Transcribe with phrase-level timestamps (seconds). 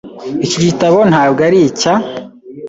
[0.45, 1.93] Iki gitabo ntabwo ari icya.